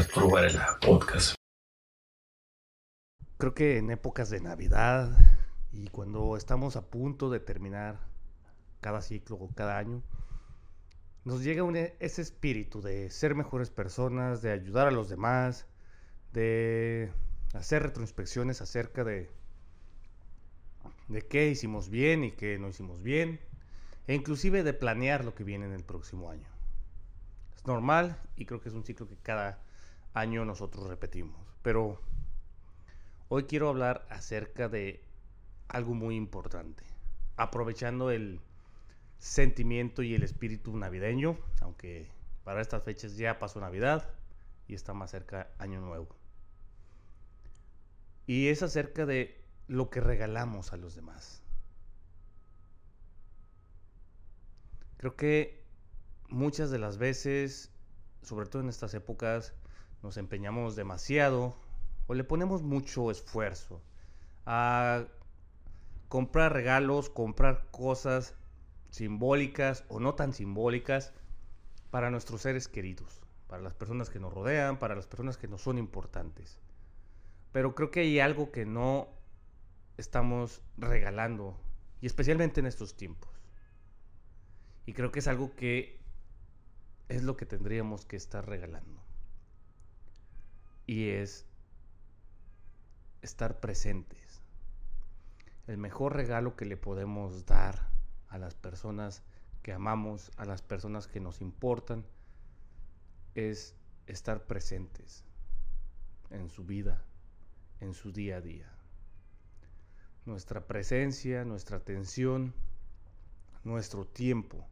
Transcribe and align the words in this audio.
Arturo 0.00 0.30
Varela 0.30 0.78
Podcast. 0.80 1.34
Creo 3.36 3.52
que 3.52 3.76
en 3.76 3.90
épocas 3.90 4.30
de 4.30 4.40
Navidad 4.40 5.10
y 5.72 5.88
cuando 5.88 6.38
estamos 6.38 6.76
a 6.76 6.88
punto 6.88 7.28
de 7.28 7.38
terminar 7.38 8.00
cada 8.80 9.02
ciclo 9.02 9.36
o 9.36 9.50
cada 9.54 9.76
año, 9.76 10.02
nos 11.24 11.44
llega 11.44 11.68
ese 11.98 12.22
espíritu 12.22 12.80
de 12.80 13.10
ser 13.10 13.34
mejores 13.34 13.68
personas, 13.68 14.40
de 14.40 14.52
ayudar 14.52 14.86
a 14.86 14.90
los 14.90 15.10
demás, 15.10 15.66
de 16.32 17.12
hacer 17.52 17.82
retroinspecciones 17.82 18.62
acerca 18.62 19.04
de, 19.04 19.28
de 21.08 21.20
qué 21.20 21.48
hicimos 21.48 21.90
bien 21.90 22.24
y 22.24 22.32
qué 22.32 22.58
no 22.58 22.70
hicimos 22.70 23.02
bien, 23.02 23.38
e 24.06 24.14
inclusive 24.14 24.62
de 24.62 24.72
planear 24.72 25.26
lo 25.26 25.34
que 25.34 25.44
viene 25.44 25.66
en 25.66 25.72
el 25.72 25.84
próximo 25.84 26.30
año. 26.30 26.48
Es 27.54 27.66
normal 27.66 28.18
y 28.36 28.46
creo 28.46 28.62
que 28.62 28.70
es 28.70 28.74
un 28.74 28.86
ciclo 28.86 29.06
que 29.06 29.18
cada 29.18 29.60
año 30.14 30.44
nosotros 30.44 30.88
repetimos. 30.88 31.40
Pero 31.62 32.00
hoy 33.28 33.44
quiero 33.44 33.68
hablar 33.68 34.06
acerca 34.10 34.68
de 34.68 35.04
algo 35.68 35.94
muy 35.94 36.16
importante, 36.16 36.84
aprovechando 37.36 38.10
el 38.10 38.40
sentimiento 39.18 40.02
y 40.02 40.14
el 40.14 40.22
espíritu 40.22 40.76
navideño, 40.76 41.38
aunque 41.60 42.10
para 42.44 42.60
estas 42.60 42.82
fechas 42.82 43.16
ya 43.16 43.38
pasó 43.38 43.60
Navidad 43.60 44.08
y 44.66 44.74
está 44.74 44.94
más 44.94 45.10
cerca 45.10 45.50
Año 45.58 45.80
Nuevo. 45.80 46.08
Y 48.26 48.48
es 48.48 48.62
acerca 48.62 49.06
de 49.06 49.44
lo 49.66 49.90
que 49.90 50.00
regalamos 50.00 50.72
a 50.72 50.76
los 50.76 50.94
demás. 50.94 51.42
Creo 54.96 55.16
que 55.16 55.64
muchas 56.28 56.70
de 56.70 56.78
las 56.78 56.98
veces, 56.98 57.70
sobre 58.22 58.46
todo 58.46 58.62
en 58.62 58.68
estas 58.68 58.94
épocas, 58.94 59.54
nos 60.02 60.16
empeñamos 60.16 60.76
demasiado 60.76 61.56
o 62.06 62.14
le 62.14 62.24
ponemos 62.24 62.62
mucho 62.62 63.10
esfuerzo 63.10 63.82
a 64.46 65.04
comprar 66.08 66.52
regalos, 66.52 67.08
comprar 67.08 67.68
cosas 67.70 68.34
simbólicas 68.90 69.84
o 69.88 70.00
no 70.00 70.14
tan 70.14 70.32
simbólicas 70.32 71.12
para 71.90 72.10
nuestros 72.10 72.42
seres 72.42 72.68
queridos, 72.68 73.22
para 73.46 73.62
las 73.62 73.74
personas 73.74 74.10
que 74.10 74.18
nos 74.18 74.32
rodean, 74.32 74.78
para 74.78 74.94
las 74.94 75.06
personas 75.06 75.36
que 75.36 75.48
nos 75.48 75.62
son 75.62 75.78
importantes. 75.78 76.58
Pero 77.52 77.74
creo 77.74 77.90
que 77.90 78.00
hay 78.00 78.20
algo 78.20 78.50
que 78.50 78.64
no 78.66 79.08
estamos 79.96 80.62
regalando, 80.76 81.56
y 82.00 82.06
especialmente 82.06 82.60
en 82.60 82.66
estos 82.66 82.96
tiempos. 82.96 83.30
Y 84.86 84.94
creo 84.94 85.12
que 85.12 85.18
es 85.18 85.28
algo 85.28 85.54
que 85.54 86.00
es 87.08 87.22
lo 87.22 87.36
que 87.36 87.46
tendríamos 87.46 88.04
que 88.04 88.16
estar 88.16 88.48
regalando. 88.48 89.09
Y 90.90 91.10
es 91.10 91.46
estar 93.22 93.60
presentes. 93.60 94.42
El 95.68 95.78
mejor 95.78 96.16
regalo 96.16 96.56
que 96.56 96.64
le 96.64 96.76
podemos 96.76 97.46
dar 97.46 97.92
a 98.26 98.38
las 98.38 98.56
personas 98.56 99.22
que 99.62 99.72
amamos, 99.72 100.32
a 100.36 100.44
las 100.46 100.62
personas 100.62 101.06
que 101.06 101.20
nos 101.20 101.42
importan, 101.42 102.04
es 103.36 103.76
estar 104.08 104.48
presentes 104.48 105.24
en 106.30 106.50
su 106.50 106.64
vida, 106.64 107.04
en 107.78 107.94
su 107.94 108.10
día 108.10 108.38
a 108.38 108.40
día. 108.40 108.68
Nuestra 110.26 110.66
presencia, 110.66 111.44
nuestra 111.44 111.76
atención, 111.76 112.52
nuestro 113.62 114.08
tiempo, 114.08 114.66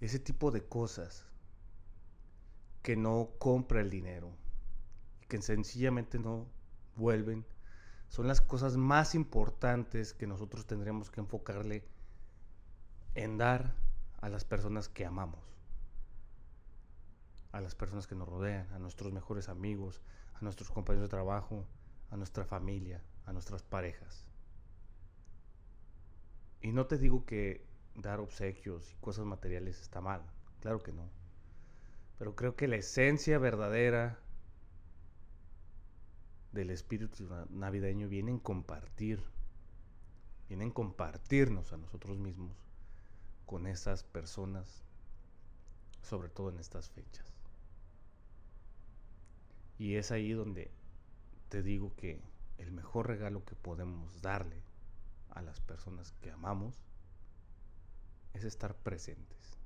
ese 0.00 0.18
tipo 0.18 0.50
de 0.50 0.64
cosas 0.64 1.26
que 2.80 2.96
no 2.96 3.28
compra 3.38 3.82
el 3.82 3.90
dinero 3.90 4.39
que 5.30 5.40
sencillamente 5.40 6.18
no 6.18 6.48
vuelven, 6.96 7.46
son 8.08 8.26
las 8.26 8.40
cosas 8.40 8.76
más 8.76 9.14
importantes 9.14 10.12
que 10.12 10.26
nosotros 10.26 10.66
tendríamos 10.66 11.10
que 11.10 11.20
enfocarle 11.20 11.84
en 13.14 13.38
dar 13.38 13.76
a 14.20 14.28
las 14.28 14.44
personas 14.44 14.88
que 14.88 15.06
amamos, 15.06 15.40
a 17.52 17.60
las 17.60 17.76
personas 17.76 18.08
que 18.08 18.16
nos 18.16 18.28
rodean, 18.28 18.70
a 18.72 18.80
nuestros 18.80 19.12
mejores 19.12 19.48
amigos, 19.48 20.02
a 20.34 20.40
nuestros 20.42 20.68
compañeros 20.70 21.08
de 21.08 21.16
trabajo, 21.16 21.64
a 22.10 22.16
nuestra 22.16 22.44
familia, 22.44 23.00
a 23.24 23.32
nuestras 23.32 23.62
parejas. 23.62 24.26
Y 26.60 26.72
no 26.72 26.86
te 26.86 26.98
digo 26.98 27.24
que 27.24 27.64
dar 27.94 28.18
obsequios 28.18 28.92
y 28.92 28.96
cosas 28.96 29.24
materiales 29.26 29.80
está 29.80 30.00
mal, 30.00 30.22
claro 30.60 30.80
que 30.80 30.92
no. 30.92 31.08
Pero 32.18 32.34
creo 32.34 32.56
que 32.56 32.66
la 32.66 32.76
esencia 32.76 33.38
verdadera 33.38 34.18
del 36.52 36.70
espíritu 36.70 37.28
navideño 37.50 38.08
viene 38.08 38.32
en 38.32 38.38
compartir, 38.38 39.22
viene 40.48 40.64
en 40.64 40.70
compartirnos 40.70 41.72
a 41.72 41.76
nosotros 41.76 42.18
mismos 42.18 42.56
con 43.46 43.66
esas 43.66 44.02
personas, 44.02 44.82
sobre 46.02 46.28
todo 46.28 46.50
en 46.50 46.58
estas 46.58 46.90
fechas. 46.90 47.26
Y 49.78 49.94
es 49.94 50.10
ahí 50.10 50.32
donde 50.32 50.70
te 51.48 51.62
digo 51.62 51.94
que 51.96 52.20
el 52.58 52.70
mejor 52.70 53.06
regalo 53.06 53.44
que 53.44 53.54
podemos 53.54 54.20
darle 54.20 54.62
a 55.30 55.42
las 55.42 55.60
personas 55.60 56.12
que 56.20 56.30
amamos 56.30 56.80
es 58.34 58.44
estar 58.44 58.74
presentes. 58.76 59.59